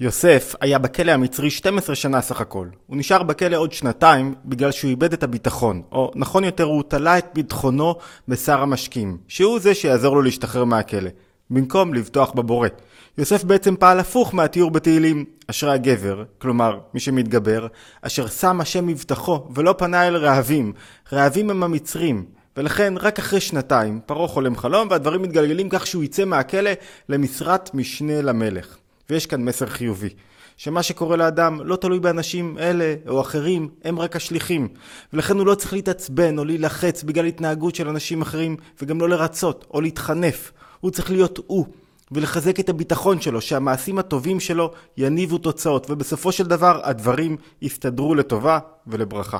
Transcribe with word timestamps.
יוסף 0.00 0.54
היה 0.60 0.78
בכלא 0.78 1.12
המצרי 1.12 1.50
12 1.50 1.94
שנה 1.94 2.20
סך 2.20 2.40
הכל. 2.40 2.66
הוא 2.86 2.96
נשאר 2.96 3.22
בכלא 3.22 3.56
עוד 3.56 3.72
שנתיים 3.72 4.34
בגלל 4.44 4.70
שהוא 4.70 4.88
איבד 4.90 5.12
את 5.12 5.22
הביטחון, 5.22 5.82
או 5.92 6.10
נכון 6.14 6.44
יותר 6.44 6.64
הוא 6.64 6.82
תלה 6.88 7.18
את 7.18 7.26
ביטחונו 7.34 7.94
בשר 8.28 8.62
המשקים, 8.62 9.18
שהוא 9.28 9.60
זה 9.60 9.74
שיעזור 9.74 10.16
לו 10.16 10.22
להשתחרר 10.22 10.64
מהכלא, 10.64 11.10
במקום 11.50 11.94
לבטוח 11.94 12.32
בבורא. 12.32 12.68
יוסף 13.18 13.44
בעצם 13.44 13.76
פעל 13.76 14.00
הפוך 14.00 14.34
מהתיאור 14.34 14.70
בתהילים, 14.70 15.24
אשרי 15.46 15.72
הגבר, 15.72 16.24
כלומר 16.38 16.78
מי 16.94 17.00
שמתגבר, 17.00 17.66
אשר 18.02 18.26
שם 18.26 18.60
השם 18.60 18.86
מבטחו 18.86 19.48
ולא 19.54 19.74
פנה 19.78 20.06
אל 20.06 20.16
רעבים, 20.16 20.72
רעבים 21.12 21.50
הם 21.50 21.62
המצרים, 21.62 22.24
ולכן 22.56 22.94
רק 22.96 23.18
אחרי 23.18 23.40
שנתיים 23.40 24.00
פרעה 24.06 24.28
חולם 24.28 24.56
חלום 24.56 24.88
והדברים 24.90 25.22
מתגלגלים 25.22 25.68
כך 25.68 25.86
שהוא 25.86 26.04
יצא 26.04 26.24
מהכלא 26.24 26.70
למשרת 27.08 27.74
משנה 27.74 28.22
למלך. 28.22 28.76
ויש 29.10 29.26
כאן 29.26 29.44
מסר 29.44 29.66
חיובי, 29.66 30.08
שמה 30.56 30.82
שקורה 30.82 31.16
לאדם 31.16 31.60
לא 31.64 31.76
תלוי 31.76 32.00
באנשים 32.00 32.58
אלה 32.58 32.94
או 33.08 33.20
אחרים, 33.20 33.68
הם 33.84 33.98
רק 33.98 34.16
השליחים. 34.16 34.68
ולכן 35.12 35.38
הוא 35.38 35.46
לא 35.46 35.54
צריך 35.54 35.72
להתעצבן 35.72 36.38
או 36.38 36.44
להילחץ 36.44 37.02
בגלל 37.02 37.26
התנהגות 37.26 37.74
של 37.74 37.88
אנשים 37.88 38.22
אחרים, 38.22 38.56
וגם 38.82 39.00
לא 39.00 39.08
לרצות 39.08 39.66
או 39.70 39.80
להתחנף. 39.80 40.52
הוא 40.80 40.90
צריך 40.90 41.10
להיות 41.10 41.38
הוא, 41.46 41.66
ולחזק 42.12 42.60
את 42.60 42.68
הביטחון 42.68 43.20
שלו, 43.20 43.40
שהמעשים 43.40 43.98
הטובים 43.98 44.40
שלו 44.40 44.72
יניבו 44.96 45.38
תוצאות, 45.38 45.90
ובסופו 45.90 46.32
של 46.32 46.46
דבר 46.46 46.80
הדברים 46.84 47.36
יסתדרו 47.62 48.14
לטובה 48.14 48.58
ולברכה. 48.86 49.38